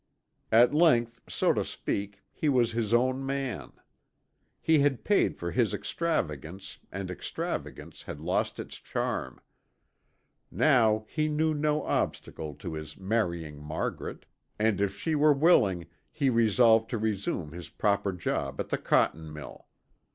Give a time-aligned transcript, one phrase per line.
[0.51, 3.73] At length, so to speak, he was his own man.
[4.59, 9.39] He had paid for his extravagance and extravagance had lost its charm.
[10.49, 14.25] Now he knew no obstacle to his marrying Margaret,
[14.57, 19.31] and if she were willing, he resolved to resume his proper job at the cotton
[19.31, 19.67] mill.